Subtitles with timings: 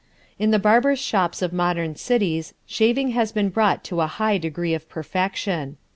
[0.39, 4.73] In the barbers' shops of modern cities shaving has been brought to a high degree
[4.73, 5.77] of perfection.